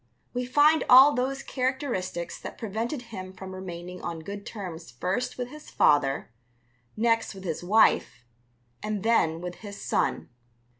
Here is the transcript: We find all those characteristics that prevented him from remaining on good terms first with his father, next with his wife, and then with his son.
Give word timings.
We 0.33 0.47
find 0.47 0.83
all 0.89 1.13
those 1.13 1.43
characteristics 1.43 2.39
that 2.41 2.57
prevented 2.57 3.03
him 3.13 3.33
from 3.33 3.53
remaining 3.53 4.01
on 4.01 4.21
good 4.21 4.47
terms 4.47 4.89
first 4.89 5.37
with 5.37 5.49
his 5.49 5.69
father, 5.69 6.31
next 6.97 7.35
with 7.35 7.43
his 7.43 7.63
wife, 7.63 8.25
and 8.81 9.03
then 9.03 9.41
with 9.41 9.57
his 9.57 9.79
son. 9.79 10.29